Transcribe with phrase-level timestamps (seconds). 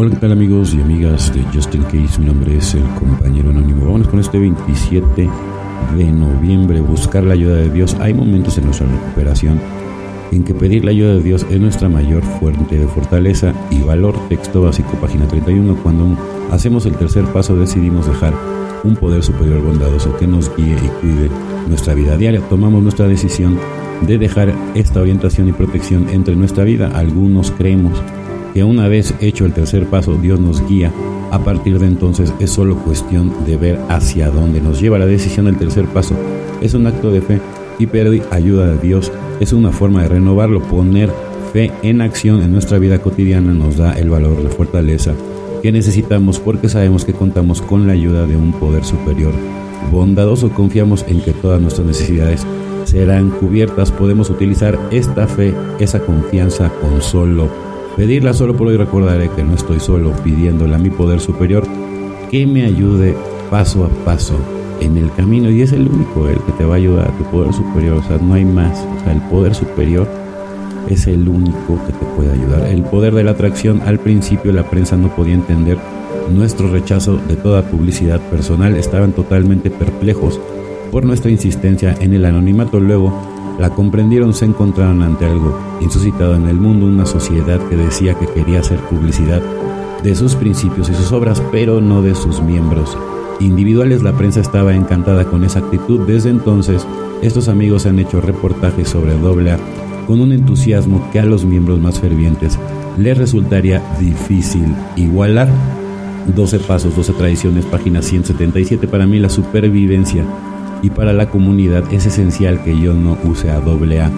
[0.00, 2.20] Hola, ¿qué tal amigos y amigas de Justin Case?
[2.20, 3.84] Mi nombre es el compañero anónimo.
[3.86, 5.28] Vamos con este 27
[5.96, 7.96] de noviembre, buscar la ayuda de Dios.
[7.98, 9.58] Hay momentos en nuestra recuperación
[10.30, 14.14] en que pedir la ayuda de Dios es nuestra mayor fuente de fortaleza y valor.
[14.28, 15.74] Texto básico, página 31.
[15.82, 16.16] Cuando
[16.52, 18.34] hacemos el tercer paso decidimos dejar
[18.84, 21.28] un poder superior bondadoso que nos guíe y cuide
[21.66, 22.40] nuestra vida diaria.
[22.48, 23.58] Tomamos nuestra decisión
[24.06, 26.92] de dejar esta orientación y protección entre nuestra vida.
[26.94, 28.00] Algunos creemos
[28.54, 30.92] que una vez hecho el tercer paso Dios nos guía,
[31.30, 35.46] a partir de entonces es solo cuestión de ver hacia dónde nos lleva la decisión
[35.46, 36.14] del tercer paso.
[36.60, 37.40] Es un acto de fe
[37.78, 41.10] y pedir ayuda de Dios es una forma de renovarlo, poner
[41.52, 45.14] fe en acción en nuestra vida cotidiana nos da el valor, la fortaleza
[45.62, 49.32] que necesitamos porque sabemos que contamos con la ayuda de un poder superior.
[49.90, 52.46] Bondadoso confiamos en que todas nuestras necesidades
[52.84, 53.90] serán cubiertas.
[53.90, 57.48] Podemos utilizar esta fe, esa confianza con solo
[57.98, 61.64] Pedirla solo por hoy recordaré que no estoy solo pidiéndole a mi poder superior
[62.30, 63.16] que me ayude
[63.50, 64.38] paso a paso
[64.80, 65.50] en el camino.
[65.50, 68.18] Y es el único el que te va a ayudar, tu poder superior, o sea,
[68.18, 70.06] no hay más, o sea, el poder superior
[70.88, 72.68] es el único que te puede ayudar.
[72.68, 75.76] El poder de la atracción, al principio la prensa no podía entender
[76.30, 80.38] nuestro rechazo de toda publicidad personal, estaban totalmente perplejos
[80.92, 83.12] por nuestra insistencia en el anonimato, luego
[83.58, 88.26] la comprendieron, se encontraron ante algo insuscitado en el mundo, una sociedad que decía que
[88.26, 89.42] quería hacer publicidad
[90.02, 92.96] de sus principios y sus obras, pero no de sus miembros.
[93.40, 96.06] Individuales, la prensa estaba encantada con esa actitud.
[96.06, 96.86] Desde entonces,
[97.22, 99.58] estos amigos han hecho reportajes sobre AA
[100.06, 102.58] con un entusiasmo que a los miembros más fervientes
[102.96, 104.64] les resultaría difícil
[104.96, 105.48] igualar.
[106.34, 108.86] 12 pasos, 12 tradiciones, página 177.
[108.88, 110.24] Para mí la supervivencia
[110.82, 114.10] y para la comunidad es esencial que yo no use a AA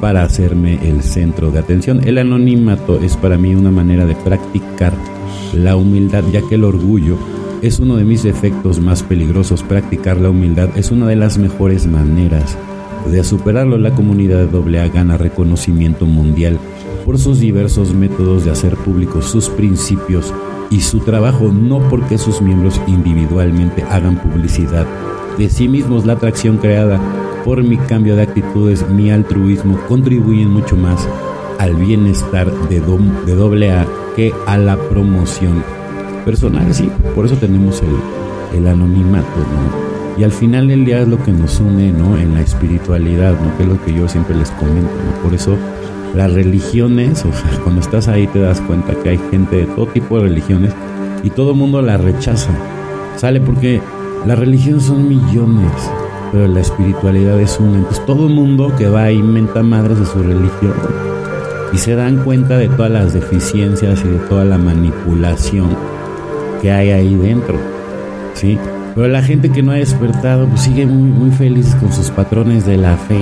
[0.00, 2.00] para hacerme el centro de atención.
[2.06, 4.92] El anonimato es para mí una manera de practicar
[5.52, 7.18] la humildad, ya que el orgullo
[7.62, 9.62] es uno de mis defectos más peligrosos.
[9.62, 12.56] Practicar la humildad es una de las mejores maneras
[13.10, 13.78] de superarlo.
[13.78, 16.58] La comunidad de AA gana reconocimiento mundial
[17.04, 20.32] por sus diversos métodos de hacer públicos sus principios
[20.70, 24.86] y su trabajo, no porque sus miembros individualmente hagan publicidad
[25.38, 27.00] de sí mismos, la atracción creada
[27.44, 31.08] por mi cambio de actitudes, mi altruismo, contribuyen mucho más
[31.58, 35.62] al bienestar de, de doble A que a la promoción
[36.24, 36.74] personal.
[36.74, 39.88] Sí, por eso tenemos el, el anonimato, ¿no?
[40.18, 42.18] Y al final del día es lo que nos une, ¿no?
[42.18, 43.56] En la espiritualidad, ¿no?
[43.56, 45.22] Que es lo que yo siempre les comento, ¿no?
[45.22, 45.56] Por eso
[46.14, 49.86] las religiones, o sea, cuando estás ahí te das cuenta que hay gente de todo
[49.86, 50.72] tipo de religiones
[51.22, 52.50] y todo el mundo la rechaza.
[53.16, 53.80] Sale porque
[54.26, 55.72] la religión son millones,
[56.32, 57.78] pero la espiritualidad es una.
[57.78, 60.74] Entonces todo el mundo que va inventa madres de su religión
[61.72, 65.76] y se dan cuenta de todas las deficiencias y de toda la manipulación
[66.60, 67.56] que hay ahí dentro.
[68.34, 68.58] ¿Sí?
[68.94, 72.66] Pero la gente que no ha despertado pues sigue muy, muy feliz con sus patrones
[72.66, 73.20] de la fe.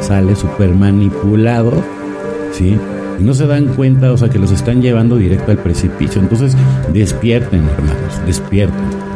[0.00, 1.72] Sale súper manipulado.
[2.52, 2.78] ¿Sí?
[3.18, 6.20] Y no se dan cuenta, o sea, que los están llevando directo al precipicio.
[6.20, 6.56] Entonces,
[6.92, 9.07] despierten, hermanos, despierten.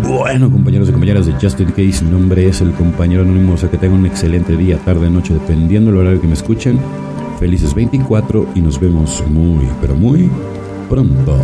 [0.00, 3.70] Bueno, compañeros y compañeras de Justin Case, mi nombre es el compañero anónimo, o sea
[3.70, 6.78] que tengan un excelente día, tarde, noche, dependiendo del horario que me escuchen.
[7.38, 10.30] Felices 24 y nos vemos muy, pero muy
[10.88, 11.36] pronto.